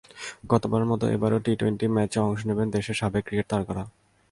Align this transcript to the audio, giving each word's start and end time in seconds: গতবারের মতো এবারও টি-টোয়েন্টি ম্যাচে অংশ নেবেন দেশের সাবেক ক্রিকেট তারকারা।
গতবারের 0.49 0.87
মতো 0.87 1.05
এবারও 1.07 1.43
টি-টোয়েন্টি 1.45 1.85
ম্যাচে 1.87 2.19
অংশ 2.19 2.41
নেবেন 2.49 2.67
দেশের 2.75 2.99
সাবেক 3.01 3.23
ক্রিকেট 3.25 3.47
তারকারা। 3.49 3.83